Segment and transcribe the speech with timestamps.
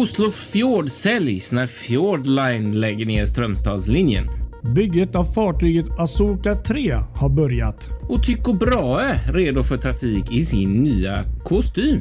[0.00, 4.26] Oslo Fjord säljs när Fjordline lägger ner Strömstadslinjen.
[4.74, 7.90] Bygget av fartyget Asoka 3 har börjat.
[8.08, 12.00] Och Tycho Brahe redo för trafik i sin nya kostym.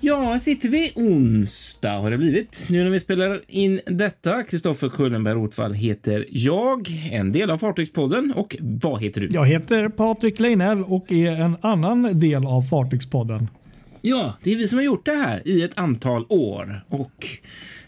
[0.00, 2.66] Ja, sitter vi onsdag har det blivit.
[2.68, 4.42] Nu när vi spelar in detta.
[4.42, 8.32] Kristoffer Kullenberg Rotvall heter jag, en del av Fartygspodden.
[8.32, 9.28] Och vad heter du?
[9.30, 13.48] Jag heter Patrik Leinell och är en annan del av Fartygspodden.
[14.00, 17.26] Ja, det är vi som har gjort det här i ett antal år och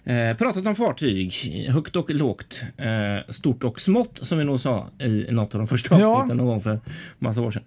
[0.04, 1.32] eh, pratat om fartyg,
[1.68, 5.66] högt och lågt, eh, stort och smått som vi nog sa i något av de
[5.66, 6.34] första avsnitten ja.
[6.34, 6.80] någon gång för
[7.18, 7.62] massa år sedan.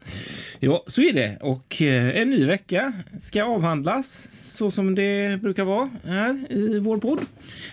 [0.59, 5.63] Ja, så är det och eh, en ny vecka ska avhandlas så som det brukar
[5.63, 7.19] vara här i vår podd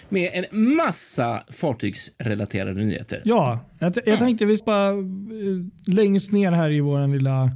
[0.08, 3.22] med en massa fartygsrelaterade nyheter.
[3.24, 7.50] Ja, jag, jag tänkte vi ska eh, längst ner här i vår lilla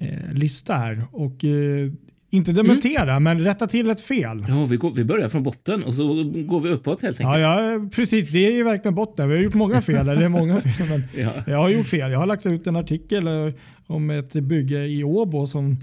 [0.00, 1.90] eh, lista här och eh,
[2.30, 3.22] inte dementera, mm.
[3.22, 4.46] men rätta till ett fel.
[4.48, 7.40] Ja, vi, går, vi börjar från botten och så går vi uppåt helt enkelt.
[7.40, 8.30] Ja, ja precis.
[8.30, 9.28] Det är ju verkligen botten.
[9.28, 10.06] Vi har gjort många fel.
[10.06, 11.32] det är många fel men ja.
[11.46, 12.12] Jag har gjort fel.
[12.12, 13.52] Jag har lagt ut en artikel eh,
[13.86, 15.76] om ett bygge i Åbo som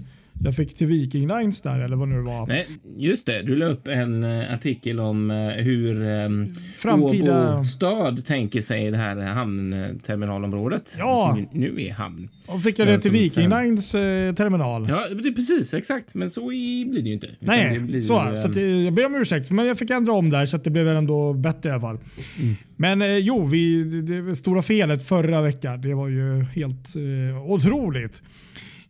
[0.44, 2.46] jag fick till Viking Lines där eller vad nu var.
[2.46, 3.42] Nej, just det.
[3.42, 7.54] Du la upp en uh, artikel om uh, hur um, Framtida...
[7.54, 10.94] Åbo stad tänker sig det här hamnterminalområdet.
[10.98, 11.36] Ja.
[11.36, 12.28] Som nu är hamn.
[12.46, 13.62] Och fick jag det till Viking sen...
[13.62, 14.86] Lines uh, terminal.
[14.88, 16.14] Ja, det är precis exakt.
[16.14, 17.28] Men så i, blir det ju inte.
[17.40, 18.28] Nej, blir, så.
[18.28, 18.36] Um...
[18.36, 19.50] så det, jag ber om ursäkt.
[19.50, 21.98] Men jag fick ändra om där så att det blev ändå bättre i alla fall.
[22.38, 22.56] Mm.
[22.76, 26.94] Men jo, vi, det, det stora felet förra veckan, det var ju helt
[27.46, 28.22] otroligt.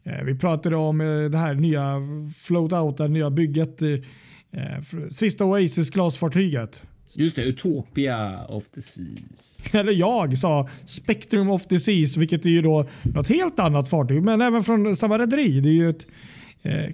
[0.08, 1.94] Eh, vi pratade om eh, det här nya
[2.36, 3.82] float out, det nya bygget.
[3.82, 3.98] Eh,
[5.10, 6.82] sista Oasis glasfartyget.
[7.16, 9.64] Just det, Utopia of the Seas.
[9.74, 14.22] Eller jag sa Spectrum of the Seas, vilket är ju då något helt annat fartyg,
[14.22, 15.60] men även från samma rederi.
[15.60, 16.06] Det är ju ett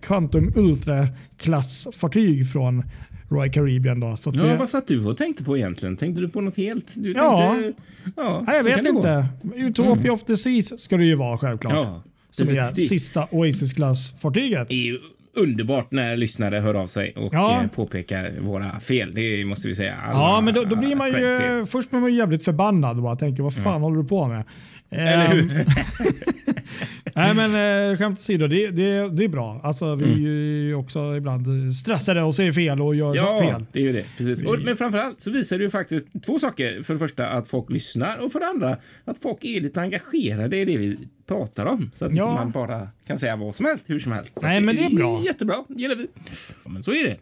[0.03, 2.83] Quantum Ultra-klassfartyg från
[3.29, 4.01] Royal Caribbean.
[4.01, 4.17] Då.
[4.17, 4.57] Så ja, det...
[4.57, 5.97] Vad satt du och tänkte på egentligen?
[5.97, 6.87] Tänkte du på något helt?
[6.95, 7.83] Du ja, tänkte...
[8.17, 9.27] ja Nej, jag vet inte.
[9.55, 10.15] Utopia mm.
[10.15, 11.75] of the Seas ska det ju vara självklart.
[11.75, 12.03] Ja.
[12.37, 14.69] Som är det, sista Oasis Class-fartyget.
[14.69, 14.99] Det är
[15.37, 17.63] underbart när lyssnare hör av sig och ja.
[17.63, 19.15] Eh, påpekar våra fel.
[19.15, 19.97] Det måste vi säga.
[19.97, 21.67] Alla, ja, men då, då blir man ju...
[21.67, 23.83] Först blir man ju jävligt förbannad och bara tänker vad fan mm.
[23.83, 24.45] håller du på med?
[24.95, 25.51] Eller hur?
[25.51, 25.65] Ehm,
[27.15, 29.61] Nej men eh, skämt åsido, det, det, det är bra.
[29.63, 30.25] Alltså, vi mm.
[30.25, 30.29] är
[30.63, 33.49] ju också ibland stressade och säger fel och gör ja, fel.
[33.49, 34.05] Ja, det är ju det.
[34.19, 34.45] Precis.
[34.45, 36.83] Och, men framförallt så visar det ju faktiskt två saker.
[36.83, 40.57] För det första att folk lyssnar och för det andra att folk är lite engagerade
[40.57, 41.91] i det vi pratar om.
[41.95, 42.35] Så att ja.
[42.35, 44.41] man bara kan säga vad som helst, hur som helst.
[44.41, 45.23] Så Nej, men det är bra.
[45.25, 46.07] Jättebra, gillar vi.
[46.65, 47.17] men så är det.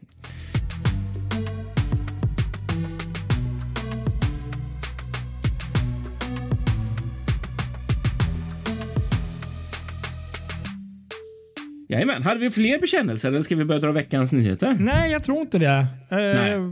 [11.93, 12.23] Jajamän.
[12.23, 14.77] Hade vi fler bekännelser eller ska vi börja dra veckans nyheter?
[14.81, 15.87] Nej, jag tror inte det.
[16.11, 16.63] Eh,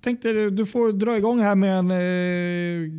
[0.00, 2.90] tänkte du får dra igång här med en eh,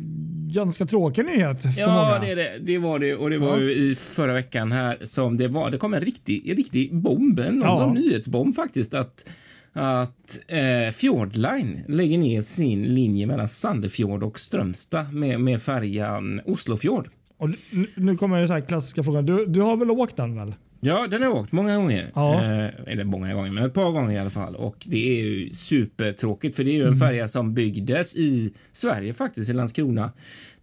[0.54, 1.62] ganska tråkig nyhet.
[1.62, 2.18] För ja, många.
[2.18, 3.14] Det, det, det var det.
[3.14, 3.60] Och det var ja.
[3.60, 5.70] ju i förra veckan här som det var.
[5.70, 7.92] Det kom en riktig, en riktig bomb, en ja.
[7.92, 8.94] nyhetsbomb faktiskt.
[8.94, 9.28] att
[9.74, 17.08] att eh, Fjordline lägger ner sin linje mellan Sandefjord och Strömstad med, med färjan Oslofjord.
[17.36, 17.48] Och
[17.94, 19.26] nu kommer den så klassiska frågan.
[19.26, 20.54] Du, du har väl åkt den väl?
[20.84, 22.10] Ja, den har jag åkt många gånger.
[22.14, 22.34] Ja.
[22.34, 24.56] Eh, eller många gånger, men ett par gånger i alla fall.
[24.56, 26.98] Och det är ju supertråkigt för det är ju en mm.
[26.98, 30.12] färja som byggdes i Sverige faktiskt, i Landskrona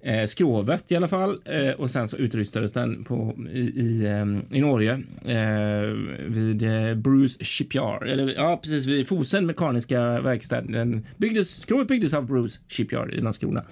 [0.01, 1.41] eh, skrovet i alla fall.
[1.45, 4.91] Eh, och sen så utrustades den på, i, i, eh, i Norge
[5.25, 5.81] eh,
[6.27, 8.07] vid eh, Bruce Shipyard.
[8.07, 10.62] Eller ja, precis vid Fosen mekaniska verkstad.
[10.62, 13.63] Den byggdes, skrovet byggdes av Bruce Shipyard i Landskrona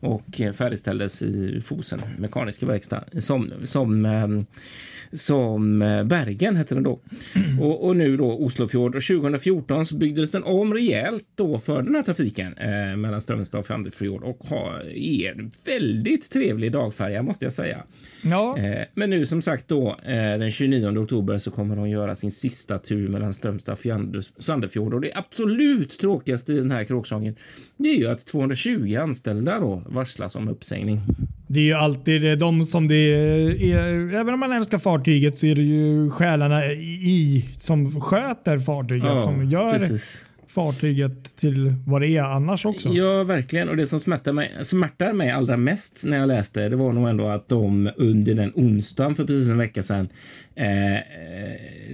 [0.00, 4.46] och eh, färdigställdes i Fosen mekaniska verkstad som, som, ehm,
[5.12, 7.00] som eh, Bergen hette den då.
[7.60, 8.96] Och, och, nu då Oslofjord.
[8.96, 13.60] Och 2014 så byggdes den om rejält då för den här trafiken eh, mellan Strömstad
[13.60, 17.82] och Fandefjord och har, är väldigt trevlig dagfärja måste jag säga.
[18.22, 18.58] Ja.
[18.58, 22.30] Eh, men nu som sagt då eh, den 29 oktober så kommer hon göra sin
[22.30, 23.76] sista tur mellan Strömstad
[24.16, 27.36] och Sandefjord och det absolut tråkigaste i den här kråksången
[27.76, 31.00] det är ju att 220 anställda då varslas om uppsägning.
[31.46, 34.14] Det är ju alltid de som det är.
[34.14, 39.22] Även om man älskar fartyget så är det ju själarna i som sköter fartyget ja,
[39.22, 40.24] som gör precis
[40.56, 42.88] fartyget till vad det är annars också.
[42.88, 43.68] Ja, verkligen.
[43.68, 47.08] Och det som smärtar mig, smärtar mig allra mest när jag läste det var nog
[47.08, 50.08] ändå att de under den onsdagen för precis en vecka sedan
[50.54, 51.00] eh,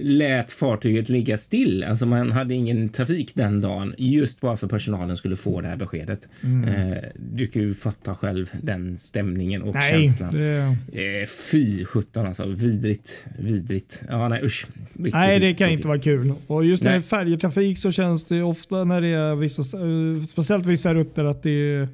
[0.01, 1.83] lät fartyget ligga still.
[1.83, 5.75] Alltså man hade ingen trafik den dagen just bara för personalen skulle få det här
[5.75, 6.27] beskedet.
[6.43, 6.69] Mm.
[6.69, 10.33] Eh, du kan ju fatta själv den stämningen och nej, känslan.
[10.33, 10.57] Det...
[11.01, 12.45] Eh, fy sjutton alltså.
[12.45, 13.25] Vidrigt.
[13.39, 14.03] Vidrigt.
[14.09, 14.67] Ja, nej usch.
[14.93, 16.33] Riktigt, nej, det kan inte vara kul.
[16.47, 20.21] Och just när det är färjetrafik så känns det ofta när det är vissa, eh,
[20.21, 21.87] speciellt vissa rutter att det är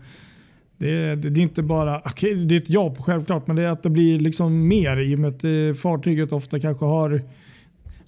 [0.77, 3.69] det är, det är inte bara, okay, det är ett jobb självklart, men det är
[3.69, 7.21] att det blir liksom mer i och med att eh, fartyget ofta kanske har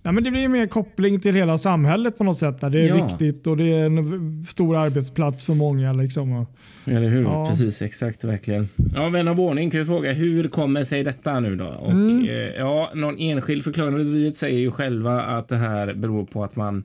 [0.04, 2.62] Ja, men det blir mer koppling till hela samhället på något sätt.
[2.62, 3.08] Där det är ja.
[3.08, 5.94] viktigt och det är en stor arbetsplats för många.
[5.94, 6.46] Liksom.
[6.86, 7.24] Eller hur?
[7.24, 7.50] Ja.
[7.50, 8.70] Precis, exakt, verkligen.
[8.96, 11.68] Ja, vän av ordning kan ju fråga hur kommer sig detta nu då?
[11.68, 12.30] Och, mm.
[12.30, 16.56] eh, ja, någon enskild förklaring rederiet säger ju själva att det här beror på att
[16.56, 16.84] man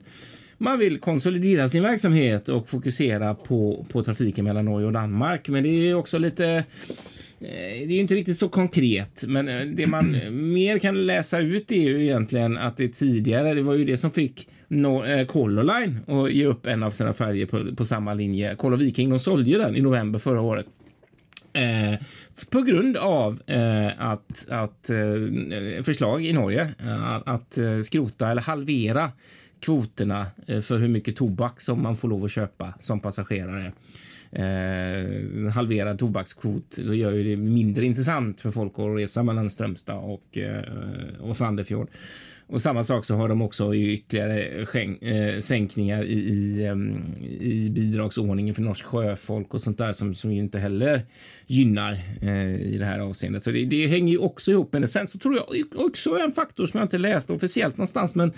[0.57, 5.49] man vill konsolidera sin verksamhet och fokusera på, på trafiken mellan Norge och Danmark.
[5.49, 6.47] Men det är också lite
[7.39, 10.11] eh, det är inte riktigt så konkret, men eh, det man
[10.53, 14.11] mer kan läsa ut är ju egentligen att det tidigare, det var ju det som
[14.11, 18.13] fick no, eh, Color Line att ge upp en av sina färger på, på samma
[18.13, 18.55] linje.
[18.55, 20.65] Color Viking, de sålde den i november förra året.
[21.57, 21.99] Eh,
[22.49, 26.69] på grund av eh, att, att eh, förslag i Norge
[27.03, 29.11] att, att skrota eller halvera
[29.59, 33.71] kvoterna eh, för hur mycket tobak som man får lov att köpa som passagerare.
[34.31, 39.97] Eh, halverad tobakskvot då gör ju det mindre intressant för folk att resa mellan Strömstad
[39.97, 40.63] och, eh,
[41.19, 41.87] och Sandefjord.
[42.49, 47.69] Och samma sak så har de också ytterligare skänk, eh, sänkningar i, i, ehm, i,
[47.69, 51.01] bidragsordningen för norsk sjöfolk och sånt där som, som ju inte heller
[51.47, 53.43] gynnar eh, i det här avseendet.
[53.43, 54.73] Så det, det, hänger ju också ihop.
[54.73, 54.87] med det.
[54.87, 55.45] sen så tror jag
[55.85, 58.31] också en faktor som jag inte läst officiellt någonstans, men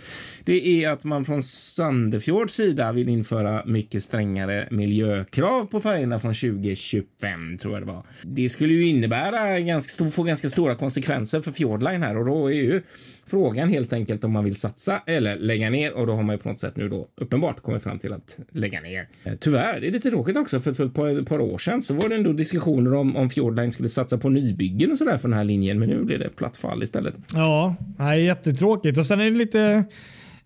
[0.43, 6.33] det är att man från Sandefjords sida vill införa mycket strängare miljökrav på färgerna från
[6.33, 8.03] 2025 tror jag det var.
[8.23, 12.53] Det skulle ju innebära ganska, få ganska stora konsekvenser för Fjordline här och då är
[12.53, 12.81] ju
[13.29, 16.39] frågan helt enkelt om man vill satsa eller lägga ner och då har man ju
[16.39, 19.07] på något sätt nu då uppenbart kommit fram till att lägga ner.
[19.23, 22.09] Eh, tyvärr, det är lite tråkigt också för, för ett par, år sedan så var
[22.09, 25.43] det ändå diskussioner om, om Fjordline skulle satsa på nybyggen och sådär för den här
[25.43, 27.13] linjen men nu blir det platt fall istället.
[27.33, 29.85] Ja, nej, jättetråkigt och sen är det lite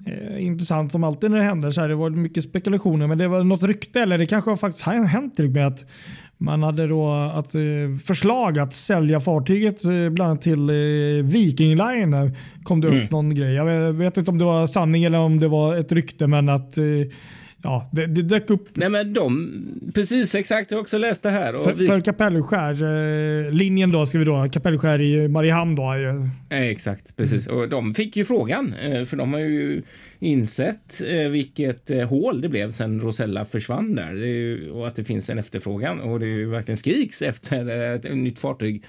[0.06, 1.72] Eh, intressant som alltid när det händer.
[1.72, 4.58] Så här, det var mycket spekulationer men det var något rykte eller det kanske har
[4.58, 5.86] faktiskt hänt till och med att
[6.44, 7.62] man hade då att, eh,
[8.04, 10.76] förslag att sälja fartyget eh, bland annat till eh,
[11.24, 12.36] Viking Line.
[12.64, 13.08] kom det upp mm.
[13.12, 13.54] någon grej.
[13.54, 16.78] Jag vet, inte om det var sanning eller om det var ett rykte men att
[17.66, 18.68] Ja, det, det dök upp.
[18.74, 19.52] Nej, men de,
[19.94, 21.60] precis exakt, jag har också läst det här.
[21.60, 21.88] för, vi...
[21.88, 25.94] för Kapellskär, linjen då ska vi då, Kapellskär i Mariehamn då.
[26.50, 27.48] Exakt, precis.
[27.48, 27.60] Mm.
[27.60, 28.76] Och de fick ju frågan,
[29.06, 29.84] för de har ju
[30.24, 35.04] insett eh, vilket eh, hål det blev sen Rosella försvann där ju, och att det
[35.04, 38.84] finns en efterfrågan och det är ju verkligen skriks efter ett, ett nytt fartyg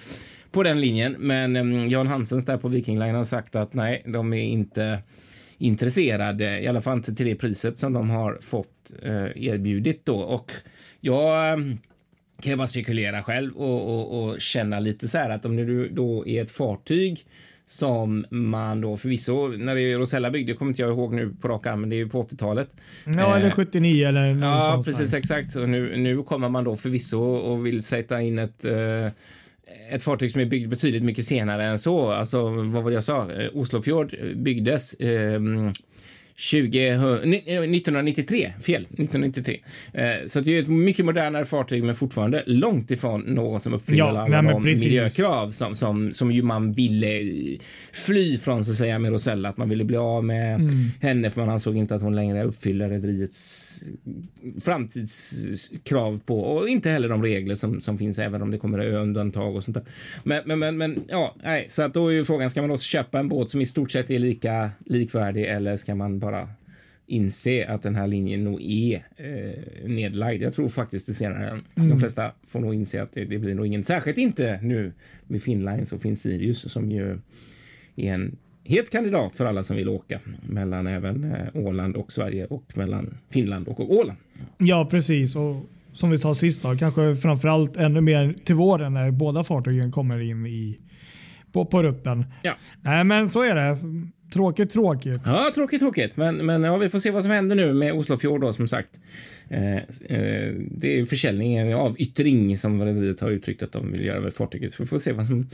[0.51, 1.17] på den linjen.
[1.19, 4.99] Men ehm, Jan Hansens där på Viking Line har sagt att nej, de är inte
[5.59, 10.21] intresserade, i alla fall inte till det priset som de har fått eh, erbjudit då.
[10.21, 10.53] Och
[11.01, 11.79] jag ehm,
[12.43, 15.89] kan jag bara spekulera själv och, och, och, känna lite så här att om det
[15.89, 17.27] då är ett fartyg
[17.67, 21.49] som man då förvisso när det är Rosella byggde, kommer inte jag ihåg nu på
[21.49, 22.69] rak arm, men det är ju på 80-talet.
[23.05, 25.19] Ja, eller 79 eh, eller Ja, precis där.
[25.19, 25.57] exakt.
[25.57, 29.09] Och nu, nu kommer man då förvisso och vill sätta in ett eh,
[29.91, 32.11] ett fartyg som är byggt betydligt mycket senare än så.
[32.11, 33.33] Alltså vad var det jag sa?
[33.33, 35.41] Eh, Oslofjord byggdes eh,
[36.37, 39.61] 20, 1993, fel, 1993.
[39.93, 43.99] Eh, så det är ett mycket modernare fartyg men fortfarande långt ifrån någon som uppfyller
[43.99, 47.21] ja, alla de miljökrav som, som, som ju man ville
[47.93, 49.49] fly från så att säga med Rosella.
[49.49, 50.71] Att man ville bli av med mm.
[51.01, 53.83] henne för man ansåg inte att hon längre uppfyller rederiets
[54.65, 59.57] framtidskrav på och inte heller de regler som, som finns även om det kommer undantag
[59.57, 59.85] och sånt där.
[60.23, 62.79] Men, men, men, men ja, nej, så att då är ju frågan, ska man då
[62.79, 66.49] köpa en båt som i stort sett är lika likvärdig eller ska man bara
[67.07, 70.43] inse att den här linjen nog är eh, nedlagd.
[70.43, 71.49] Jag tror faktiskt det senare.
[71.49, 71.89] Mm.
[71.89, 74.93] De flesta får nog inse att det, det, blir nog ingen, särskilt inte nu
[75.27, 77.19] med Finnlines och Finsirius som ju
[77.97, 82.47] är en het kandidat för alla som vill åka mellan även eh, Åland och Sverige
[82.47, 84.19] och mellan Finland och Åland.
[84.59, 85.37] Ja, precis.
[85.37, 85.57] Och
[85.93, 90.21] som vi sa sist, då, kanske framförallt ännu mer till våren när båda fartygen kommer
[90.21, 90.79] in i
[91.53, 92.25] på, på rutten.
[92.43, 92.57] Ja.
[92.83, 93.79] Nej, men så är det.
[94.33, 95.21] Tråkigt, tråkigt.
[95.27, 96.17] Ja, tråkigt, tråkigt.
[96.17, 98.89] Men, men ja, vi får se vad som händer nu med Oslofjord då, som sagt.
[99.49, 104.21] Eh, eh, det är försäljningen av yttring som rederiet har uttryckt att de vill göra
[104.21, 104.73] med fartyget.
[104.73, 105.47] Så vi får se vad, som,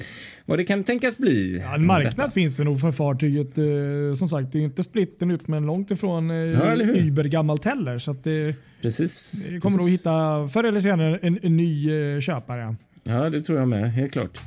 [0.44, 1.58] vad det kan tänkas bli.
[1.58, 2.30] Ja, en marknad detta.
[2.30, 3.58] finns det nog för fartyget.
[3.58, 7.98] Eh, som sagt, det är inte splitten ut men långt ifrån eh, ja, übergammalt heller.
[7.98, 9.78] Så att det, precis, det kommer precis.
[9.78, 12.76] nog hitta förr eller senare en, en ny eh, köpare.
[13.02, 13.92] Ja, det tror jag med.
[13.92, 14.40] Helt klart.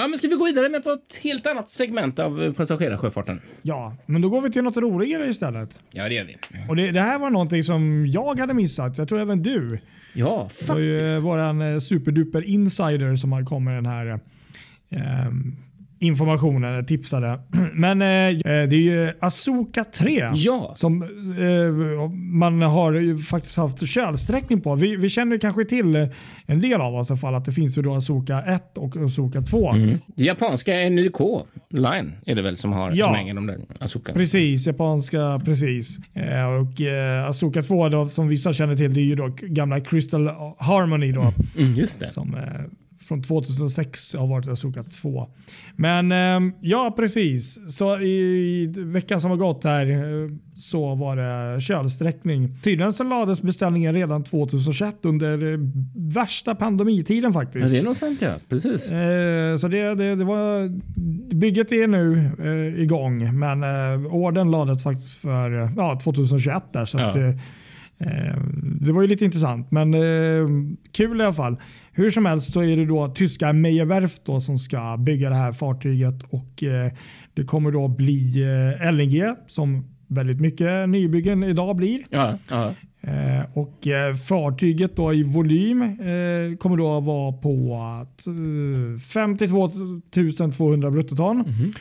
[0.00, 3.40] Ja, men ska vi gå vidare med ett helt annat segment av passagerarsjöfarten?
[3.62, 5.80] Ja, men då går vi till något roligare istället.
[5.90, 6.36] Ja, det gör vi.
[6.68, 8.98] Och det, det här var någonting som jag hade missat.
[8.98, 9.80] Jag tror även du.
[10.14, 10.68] Ja, faktiskt.
[10.68, 14.06] Det var ju våran eh, superduper insider som har kommit den här
[14.90, 15.30] eh,
[16.00, 17.40] informationen, tipsade.
[17.72, 20.72] Men eh, det är ju Asoka 3 ja.
[20.74, 24.74] som eh, man har faktiskt haft kölsträckning på.
[24.74, 26.08] Vi, vi känner kanske till
[26.46, 28.96] en del av oss i alla fall att det finns ju då Asoka 1 och
[28.96, 29.70] Asoka 2.
[29.70, 29.98] Mm.
[30.06, 31.20] Det japanska NYK
[31.70, 34.12] Line är det väl som har ja, som äger de där Asoka.
[34.12, 35.98] Precis, japanska precis.
[36.14, 39.80] Eh, och eh, Asoka 2 då, som vissa känner till det är ju då gamla
[39.80, 41.32] Crystal Harmony då.
[41.58, 42.08] Mm, just det.
[42.08, 42.40] Som, eh,
[43.10, 45.28] från 2006 har varit Asoka 2.
[45.76, 47.76] Men eh, ja, precis.
[47.76, 52.58] Så i, veckan som har gått här eh, så var det kölsträckning.
[52.62, 55.58] Tydligen så lades beställningen redan 2021 under eh,
[55.94, 57.74] värsta pandemitiden faktiskt.
[57.74, 58.34] Ja, det är nog sant ja.
[58.48, 58.90] Precis.
[58.90, 60.68] Eh, så det, det, det, var,
[61.34, 66.84] bygget är nu eh, igång men eh, orden lades faktiskt för ja, 2021 där.
[66.84, 67.08] Så ja.
[67.08, 67.16] att,
[68.80, 70.48] det var ju lite intressant, men eh,
[70.92, 71.56] kul i alla fall.
[72.00, 75.52] Hur som helst så är det då tyska Meyerwerft då som ska bygga det här
[75.52, 76.92] fartyget och eh,
[77.34, 78.42] det kommer då bli
[78.80, 82.02] eh, LNG som väldigt mycket nybyggen idag blir.
[82.10, 82.74] Ja, ja.
[83.00, 83.86] Eh, och
[84.28, 85.96] fartyget då i volym
[86.58, 88.06] kommer då vara på
[89.12, 89.70] 52
[90.50, 91.40] 200 bruttoton.
[91.40, 91.76] Mm -hmm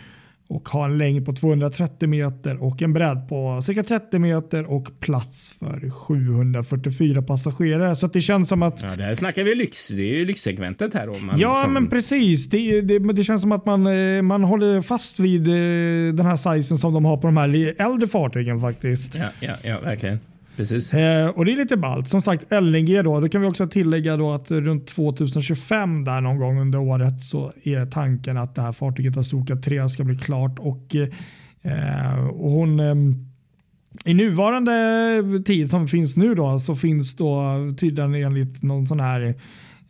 [0.50, 5.00] och har en längd på 230 meter och en bredd på cirka 30 meter och
[5.00, 7.96] plats för 744 passagerare.
[7.96, 8.82] Så det känns som att...
[8.84, 9.88] Ja, det här snackar vi lyx.
[9.88, 11.10] Det är ju lyxsegmentet här.
[11.10, 11.74] Om man ja, som...
[11.74, 12.50] men precis.
[12.50, 16.36] Det, det, det, känns som att man, eh, man håller fast vid eh, den här
[16.36, 19.16] sizen som de har på de här äldre fartygen faktiskt.
[19.16, 20.20] Ja, ja, ja verkligen.
[20.60, 20.94] Precis.
[20.94, 22.08] Eh, och det är lite ballt.
[22.08, 23.20] Som sagt LNG då.
[23.20, 27.52] Då kan vi också tillägga då att runt 2025 där någon gång under året så
[27.64, 30.96] är tanken att det här fartyget Azuka 3 ska bli klart och,
[31.62, 32.96] eh, och hon eh,
[34.06, 34.74] i nuvarande
[35.46, 39.36] tid som finns nu då så finns då tydligen enligt någon sån här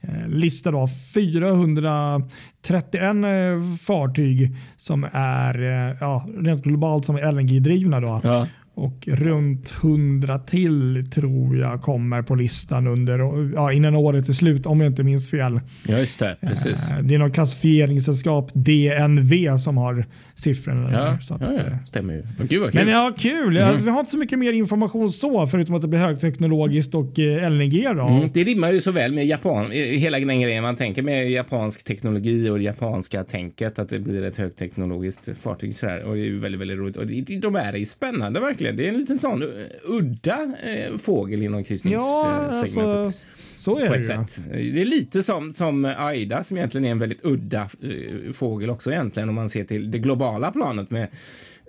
[0.01, 7.99] eh, lista då 431 eh, fartyg som är eh, ja, rent globalt som är LNG-drivna.
[7.99, 8.21] Då.
[8.23, 8.47] Ja.
[8.79, 13.19] Och runt 100 till tror jag kommer på listan under,
[13.55, 15.59] ja, innan året är slut om jag inte minns fel.
[15.88, 16.38] Ja, just det.
[16.41, 16.89] Precis.
[17.03, 20.05] Det är något klassifieringssällskap, DNV, som har
[20.36, 20.91] siffrorna.
[20.91, 21.65] Ja, där, så att, ja, ja.
[21.65, 22.24] Eh, stämmer ju.
[22.38, 22.86] Men gud vad kul.
[22.86, 23.57] Men ja, kul.
[23.57, 23.69] Mm.
[23.69, 27.19] Alltså, vi har inte så mycket mer information så, förutom att det blir högteknologiskt och
[27.19, 27.83] eh, LNG.
[27.95, 28.07] Då.
[28.07, 31.86] Mm, det rimmar ju så väl med Japan, hela den grejen man tänker med japansk
[31.86, 35.75] teknologi och det japanska tänket, att det blir ett högteknologiskt fartyg.
[35.75, 36.03] Så här.
[36.03, 36.98] Och det är ju väldigt, väldigt roligt.
[36.98, 37.07] Och
[37.41, 38.68] de är spännande verkligen.
[38.71, 39.49] Det är en liten sån uh,
[39.83, 42.75] udda uh, fågel inom kryssningssegmentet.
[42.75, 43.25] Ja, alltså,
[43.57, 44.43] så är på det ett sätt.
[44.51, 48.91] Det är lite som, som Aida som egentligen är en väldigt udda uh, fågel också
[48.91, 51.07] egentligen om man ser till det globala planet med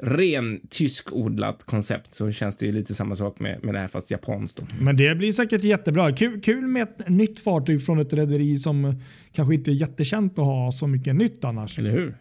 [0.03, 4.11] ren tyskodlat koncept så känns det ju lite samma sak med, med det här fast
[4.11, 4.57] japanskt.
[4.57, 4.67] Då.
[4.81, 6.13] Men det blir säkert jättebra.
[6.13, 9.01] Kul, kul med ett nytt fartyg från ett rederi som
[9.33, 11.79] kanske inte är jättekänt att ha så mycket nytt annars.
[11.79, 12.15] Eller hur?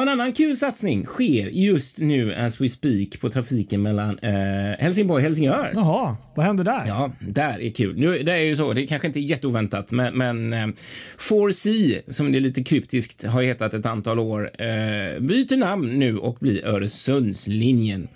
[0.00, 4.32] Ja, en annan kul satsning sker just nu as we speak på trafiken mellan eh,
[4.78, 5.70] Helsingborg och Helsingör.
[5.74, 6.82] Jaha, vad händer där?
[6.86, 7.98] Ja, där är kul.
[7.98, 10.66] Nu, det är ju så, det är kanske inte jätteoväntat, men, men eh,
[11.18, 16.18] 4C, som det är lite kryptiskt har hetat ett antal år, eh, byter namn nu
[16.18, 18.08] och blir Öresundslinjen.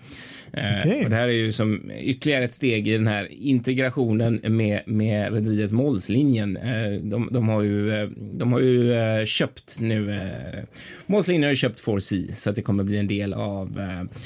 [0.57, 1.05] Eh, okay.
[1.05, 5.33] Och det här är ju som ytterligare ett steg i den här integrationen med, med
[5.33, 6.57] rederiet Målslinjen.
[6.57, 10.21] Eh, de, de, har ju, eh, de har ju köpt nu.
[11.07, 14.19] Målslinjen har ju köpt 4C så att det kommer bli en del av eh,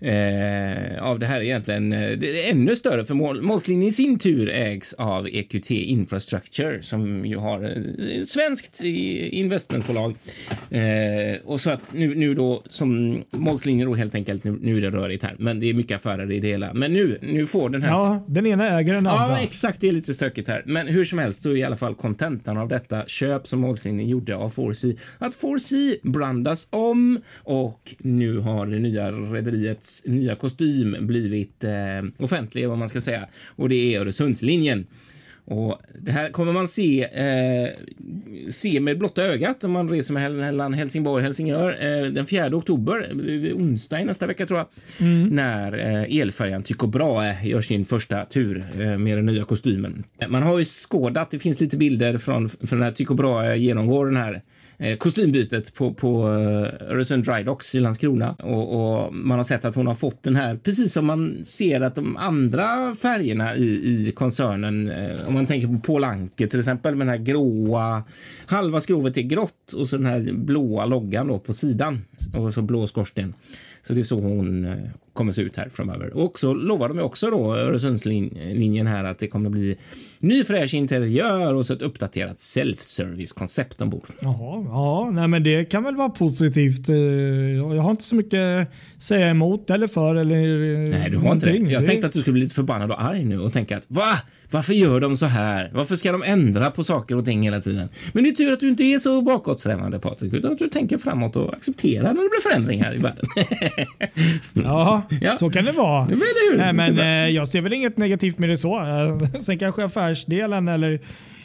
[0.00, 1.90] eh, av det här egentligen.
[1.90, 7.26] Det är ännu större för mål, Målslinjen i sin tur ägs av EQT Infrastructure som
[7.26, 10.14] ju har ett svenskt investmentbolag
[10.70, 14.44] Eh, och så att nu, nu då som målslinje då helt enkelt.
[14.44, 16.74] Nu, nu är det rörigt här, men det är mycket affärer i det hela.
[16.74, 17.90] Men nu, nu får den här.
[17.90, 19.38] Ja, den ena äger den andra.
[19.38, 19.80] Ja, exakt.
[19.80, 22.56] Det är lite stökigt här, men hur som helst så är i alla fall kontentan
[22.56, 28.66] av detta köp som målslinjen gjorde av 4C att 4C brandas om och nu har
[28.66, 29.10] det nya
[29.90, 34.86] rederiets nya kostym blivit eh, offentlig, vad man ska säga, och det är Öresundslinjen.
[35.44, 37.70] Och det här kommer man se, eh,
[38.48, 43.10] se med blotta ögat om man reser mellan Helsingborg och Helsingör eh, den 4 oktober,
[43.54, 44.68] onsdag i nästa vecka tror jag,
[45.00, 45.28] mm.
[45.28, 50.04] när eh, elfärjan Tycho Brahe gör sin första tur eh, med den nya kostymen.
[50.28, 54.16] Man har ju skådat, det finns lite bilder från, från när Tycho Brahe genomgår den
[54.16, 54.40] här Eh,
[54.82, 59.64] Eh, kostymbytet på, på eh, Öresund Dry Docks i Landskrona och, och, man har sett
[59.64, 63.64] att hon har fått den här precis som man ser att de andra färgerna i,
[63.64, 68.04] i koncernen, eh, om man tänker på Paul Anke till exempel med den här gråa,
[68.46, 72.62] halva skrovet är grått och så den här blåa loggan då på sidan och så
[72.62, 73.34] blå skorsten.
[73.82, 74.76] Så det är så hon
[75.12, 76.16] kommer se ut här framöver.
[76.16, 79.76] Och så lovar de också då Öresundslinjen här att det kommer bli
[80.18, 84.08] ny fräsch interiör och så ett uppdaterat self-service koncept ombord.
[84.20, 86.88] Jaha, ja, nej, men det kan väl vara positivt.
[86.88, 86.96] Eh,
[87.56, 90.36] jag har inte så mycket att säga emot eller för eller
[90.90, 91.54] Nej, du har någonting.
[91.56, 91.72] inte det.
[91.72, 94.18] Jag tänkte att du skulle bli lite förbannad och arg nu och tänka att va?
[94.52, 95.70] Varför gör de så här?
[95.74, 97.88] Varför ska de ändra på saker och ting hela tiden?
[98.12, 100.98] Men det är tur att du inte är så bakåtsträvande Patrik, utan att du tänker
[100.98, 103.24] framåt och accepterar när det blir förändringar i världen.
[104.64, 106.06] ja, ja, så kan det vara.
[106.06, 108.80] Det det Nej, men eh, jag ser väl inget negativt med det så.
[109.42, 111.00] Sen kanske affärsdelen eller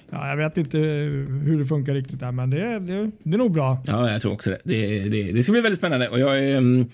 [0.09, 3.51] Ja, jag vet inte hur det funkar riktigt där, men det, det, det är nog
[3.51, 3.83] bra.
[3.87, 4.59] Ja, jag tror också det.
[4.63, 6.89] Det, det, det ska bli väldigt spännande och jag um,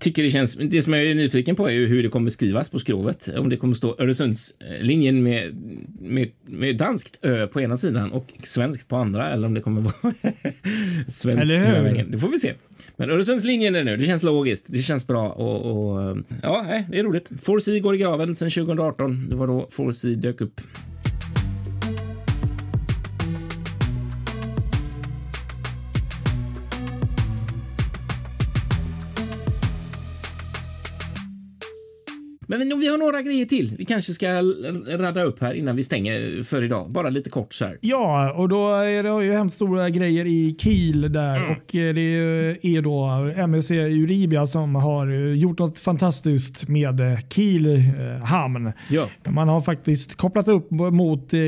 [0.00, 0.54] tycker det känns.
[0.54, 3.28] Det som jag är nyfiken på är ju hur det kommer skrivas på skrovet.
[3.38, 5.54] Om det kommer stå Öresundslinjen med,
[6.00, 9.80] med, med danskt ö på ena sidan och svenskt på andra eller om det kommer
[10.02, 10.14] vara
[11.08, 11.42] svenskt.
[11.42, 12.04] Eller hur?
[12.04, 12.54] Det får vi se.
[12.96, 13.96] Men Öresundslinjen är nu.
[13.96, 14.66] Det känns logiskt.
[14.68, 17.30] Det känns bra och, och ja, det är roligt.
[17.30, 19.28] 4C går i graven sedan 2018.
[19.28, 20.60] Det var då 4C dök upp.
[32.58, 33.74] Men vi har några grejer till.
[33.78, 34.28] Vi kanske ska
[34.86, 36.90] radda upp här innan vi stänger för idag.
[36.90, 37.78] Bara lite kort så här.
[37.80, 41.50] Ja, och då är det ju hemskt stora grejer i Kiel där mm.
[41.50, 42.00] och eh, det
[42.62, 43.06] är då
[43.46, 48.72] MSC Euribia som har gjort något fantastiskt med Kiel eh, hamn.
[48.88, 49.08] Ja.
[49.28, 51.38] Man har faktiskt kopplat upp mot eh,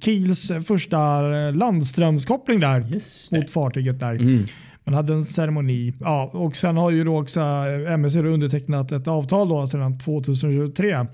[0.00, 1.20] Kiels första
[1.50, 4.14] landströmskoppling där mot fartyget där.
[4.14, 4.46] Mm.
[4.86, 5.92] Man hade en ceremoni.
[6.00, 7.40] Ja, och sen har ju då också
[7.88, 11.06] MSC undertecknat ett avtal då sedan 2023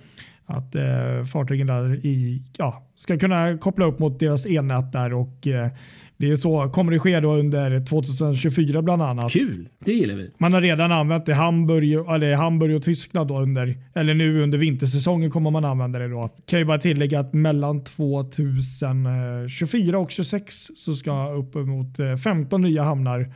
[0.46, 5.46] att eh, fartygen där i, ja, ska kunna koppla upp mot deras elnät där och
[5.46, 5.68] eh,
[6.16, 9.32] det är så kommer det ske då under 2024 bland annat.
[9.32, 10.30] Kul, det gillar vi.
[10.38, 14.42] Man har redan använt det i Hamburg, eller Hamburg och Tyskland då under, eller nu
[14.42, 16.30] under vintersäsongen kommer man använda det då.
[16.46, 22.82] Kan ju bara tillägga att mellan 2024 och 2026 så ska uppemot 15 eh, nya
[22.82, 23.26] hamnar Eh,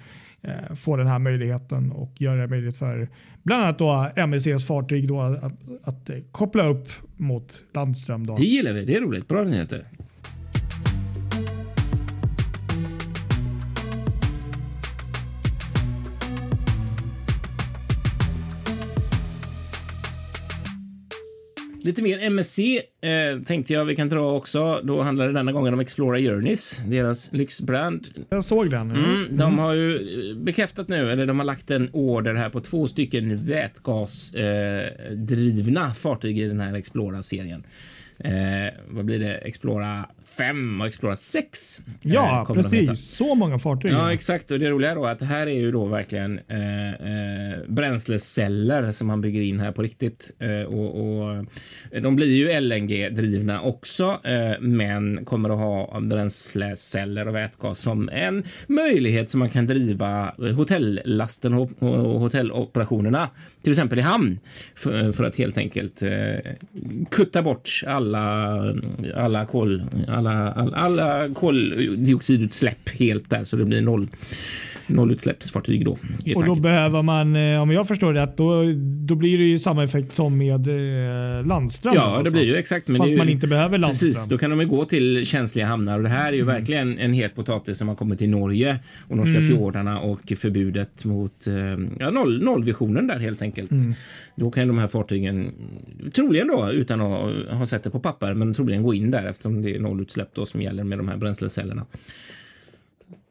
[0.46, 3.08] Eh, få den här möjligheten och göra det möjligt för
[3.42, 5.42] bland annat då MSCs fartyg då att,
[5.84, 8.26] att, koppla upp mot landström.
[8.26, 8.36] Då.
[8.36, 8.84] Det gillar vi.
[8.84, 9.28] Det är roligt.
[9.28, 9.86] Bra nyheter.
[21.86, 22.82] Lite mer MSC eh,
[23.46, 24.80] tänkte jag vi kan dra också.
[24.84, 28.08] Då handlar det denna gången om Explora Journeys, deras lyxbrand.
[28.28, 28.90] Jag såg den.
[28.90, 29.04] Mm.
[29.04, 29.96] Mm, de har ju
[30.30, 35.94] eh, bekräftat nu, eller de har lagt en order här på två stycken vätgasdrivna eh,
[35.94, 37.64] fartyg i den här Explora-serien.
[38.18, 39.34] Eh, vad blir det?
[39.34, 41.80] Explora 5 och Explora 6.
[42.02, 43.00] Ja, eh, precis.
[43.00, 43.92] Så många fartyg.
[43.92, 44.50] Ja, exakt.
[44.50, 48.90] Och det roliga är då att det här är ju då verkligen eh, eh, bränsleceller
[48.90, 50.30] som man bygger in här på riktigt.
[50.38, 51.46] Eh, och, och,
[52.02, 58.08] de blir ju LNG drivna också, eh, men kommer att ha bränsleceller och vätgas som
[58.08, 63.28] en möjlighet som man kan driva hotellasten och, och hotelloperationerna,
[63.66, 64.38] till exempel i hamn,
[64.74, 66.10] för, för att helt enkelt eh,
[67.10, 68.74] kutta bort alla,
[69.14, 74.08] alla kol, alla, alla, alla koldioxidutsläpp helt där så det blir noll
[74.86, 75.98] nollutsläppsfartyg då.
[76.34, 78.62] Och då behöver man, eh, om jag förstår det då,
[79.06, 81.94] då blir det ju samma effekt som med eh, landström.
[81.94, 82.22] Ja, alltså.
[82.22, 82.88] det blir ju exakt.
[82.88, 84.12] Men Fast ju, man inte behöver landström.
[84.12, 86.54] Precis, då kan de gå till känsliga hamnar och det här är ju mm.
[86.54, 89.48] verkligen en het potatis som har kommit till Norge och norska mm.
[89.48, 91.54] fjordarna och förbudet mot eh,
[91.98, 93.70] ja, noll, nollvisionen där helt enkelt.
[93.70, 93.94] Mm.
[94.34, 95.52] Då kan de här fartygen
[96.14, 99.62] troligen då utan att ha sett det på papper, men troligen gå in där eftersom
[99.62, 101.86] det är nollutsläpp då som gäller med de här bränslecellerna.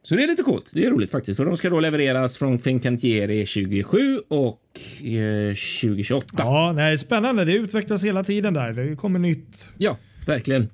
[0.07, 0.71] Så det är lite coolt.
[0.73, 1.39] Det är roligt faktiskt.
[1.39, 4.61] Och de ska då levereras från Fincantieri 2027 och
[5.03, 6.27] eh, 2028.
[6.37, 7.45] Ja, nej, spännande.
[7.45, 8.73] Det utvecklas hela tiden där.
[8.73, 9.69] Det kommer nytt.
[9.77, 10.69] Ja, verkligen.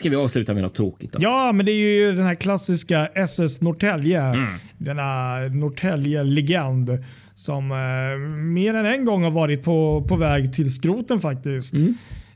[0.00, 1.12] Ska vi avsluta med något tråkigt?
[1.12, 1.18] Då?
[1.22, 4.22] Ja, men det är ju den här klassiska SS Norrtälje.
[4.22, 4.48] Mm.
[4.78, 11.20] Denna Norrtälje-legend som eh, mer än en gång har varit på, på väg till skroten
[11.20, 11.74] faktiskt.
[11.74, 11.94] Mm.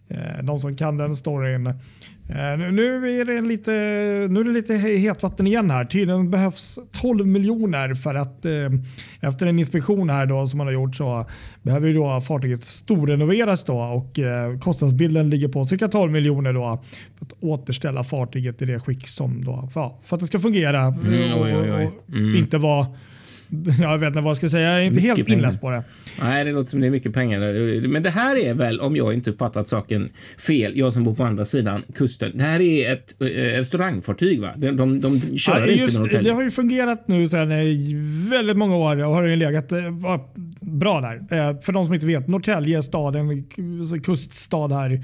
[0.08, 1.66] Eh, de som kan den storyn.
[2.28, 3.70] Eh, nu är det lite,
[4.30, 5.84] nu är det lite hetvatten igen här.
[5.84, 8.52] Tydligen behövs 12 miljoner för att eh,
[9.20, 11.26] efter en inspektion här då som man har gjort så
[11.62, 16.82] behöver ju då fartyget storrenoveras då och eh, kostnadsbilden ligger på cirka 12 miljoner då
[17.18, 20.80] för att återställa fartyget i det skick som då för, för att det ska fungera
[20.80, 21.90] mm, och, oj, oj, oj.
[22.08, 22.32] Mm.
[22.32, 22.86] och inte vara
[23.80, 24.70] Jag vet inte vad jag ska säga.
[24.70, 25.84] Jag är inte mycket helt inläst på det.
[26.20, 27.88] Nej, det låter som det är mycket pengar.
[27.88, 31.24] Men det här är väl, om jag inte uppfattat saken fel, jag som bor på
[31.24, 32.32] andra sidan kusten.
[32.34, 34.54] Det här är ett äh, restaurangfartyg, va?
[34.56, 37.48] De, de, de kör ja, just, inte Det har ju fungerat nu sedan
[38.30, 39.78] väldigt många år och har ju legat äh,
[40.60, 41.16] bra där.
[41.38, 43.44] Äh, för de som inte vet, Norrtälje stad, en
[44.04, 45.02] kuststad här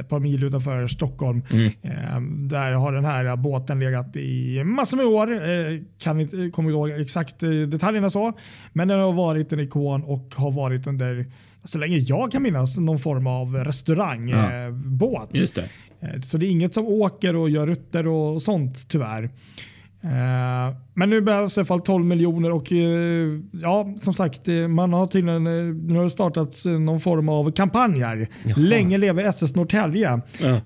[0.00, 1.42] ett par mil utanför Stockholm.
[1.50, 2.48] Mm.
[2.48, 5.40] Där har den här båten legat i massor med år.
[5.98, 8.32] Kan inte, kommer ihåg exakt detaljerna så.
[8.72, 11.26] Men den har varit en ikon och har varit under,
[11.64, 15.28] så länge jag kan minnas, någon form av restaurangbåt.
[15.32, 15.40] Ja.
[15.40, 15.68] Just det.
[16.00, 19.30] Eh, så det är inget som åker och gör rutter och sånt tyvärr.
[20.02, 24.92] Eh, men nu behövs i alla fall 12 miljoner och eh, ja, som sagt, man
[24.92, 25.44] har tydligen
[25.86, 28.28] nu har det startats någon form av kampanj här.
[28.44, 28.54] Jaha.
[28.56, 30.20] Länge leve SS Norrtälje.
[30.40, 30.60] Ja.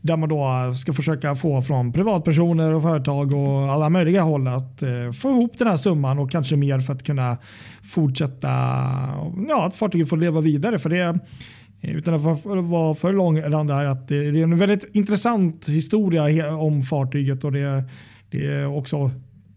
[0.00, 4.82] Där man då ska försöka få från privatpersoner och företag och alla möjliga håll att
[5.20, 7.38] få ihop den här summan och kanske mer för att kunna
[7.82, 8.48] fortsätta,
[9.48, 10.78] ja, att fartyget får leva vidare.
[10.78, 11.18] För det
[11.82, 17.52] utan att vara för långrandig att det är en väldigt intressant historia om fartyget och
[17.52, 17.84] det,
[18.32, 19.10] det är också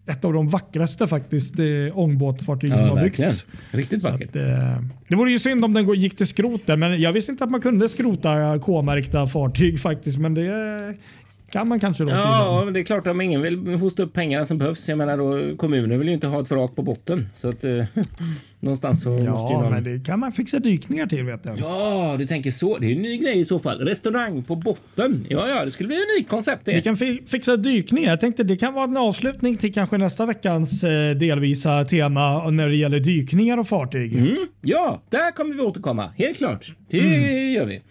[0.06, 1.54] ett av de vackraste faktiskt
[1.92, 3.46] ångbåtsfartyg ja, som har byggts.
[3.70, 4.28] Riktigt vackert.
[4.28, 7.44] Att, eh, det vore ju synd om den gick till skroten, men jag visste inte
[7.44, 10.18] att man kunde skrota K-märkta fartyg faktiskt.
[10.18, 10.46] Men det
[11.56, 12.10] kan man kanske då.
[12.10, 14.88] Ja, men det är klart om ingen vill hosta upp pengarna som behövs.
[14.88, 17.84] Jag menar då kommunen vill ju inte ha ett vrak på botten så att eh,
[18.60, 19.72] någonstans så ja, måste ju någon...
[19.72, 21.58] men det kan man fixa dykningar till vet jag.
[21.58, 22.78] Ja, du tänker så.
[22.78, 23.80] Det är en ny grej i så fall.
[23.80, 25.26] Restaurang på botten.
[25.28, 26.72] Ja, ja, det skulle bli ett nytt koncept det.
[26.72, 28.10] Vi kan fixa dykningar.
[28.10, 32.68] Jag tänkte det kan vara en avslutning till kanske nästa veckans eh, delvisa tema när
[32.68, 34.14] det gäller dykningar och fartyg.
[34.14, 36.12] Mm, ja, där kommer vi återkomma.
[36.16, 36.74] Helt klart.
[36.90, 37.52] Det mm.
[37.52, 37.82] gör vi.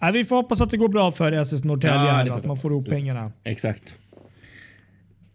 [0.00, 2.26] Ja, vi får hoppas att det går bra för SS Norrtälje.
[2.26, 3.32] Ja, att man får ihop pengarna.
[3.44, 3.94] Exakt.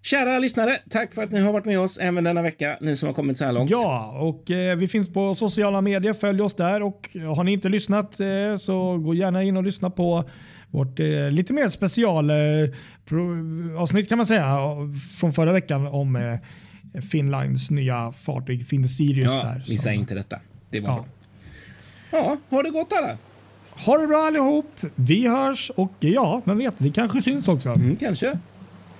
[0.02, 2.78] Kära lyssnare, tack för att ni har varit med oss även denna vecka.
[2.82, 3.69] Ni som har kommit så här långt.
[3.69, 6.13] Ja, och eh, vi finns på sociala medier.
[6.13, 8.28] Följ oss där och har ni inte lyssnat eh,
[8.60, 10.30] så gå gärna in och lyssna på
[10.73, 14.58] vårt eh, lite mer special eh, kan man säga
[15.19, 19.32] från förra veckan om eh, Finlands nya fartyg Finn Sirius.
[19.36, 20.39] Ja, där, missa som, inte detta.
[20.69, 20.95] Det var ja.
[20.95, 21.06] bra.
[22.19, 23.17] Ja, har det gått alla?
[23.75, 24.71] Ha det bra allihop.
[24.95, 27.69] Vi hörs och ja, vem vet, vi kanske syns också.
[27.69, 28.39] Mm, kanske.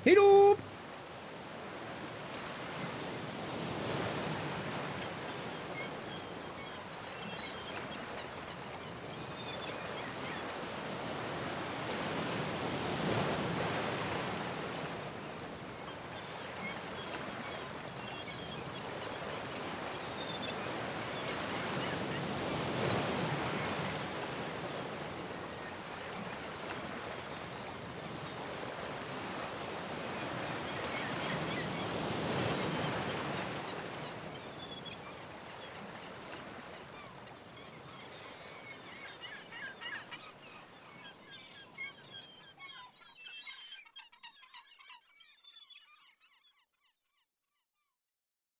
[0.06, 0.56] Hej då!